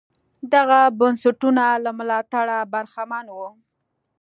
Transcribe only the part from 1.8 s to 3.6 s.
له ملاتړه برخمن وو.